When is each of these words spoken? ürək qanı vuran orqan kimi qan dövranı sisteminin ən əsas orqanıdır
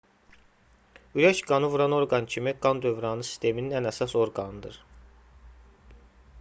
ürək 1.19 1.41
qanı 1.51 1.69
vuran 1.73 1.93
orqan 1.97 2.25
kimi 2.35 2.55
qan 2.65 2.81
dövranı 2.87 3.29
sisteminin 3.29 3.79
ən 3.81 3.93
əsas 3.93 4.19
orqanıdır 4.25 4.83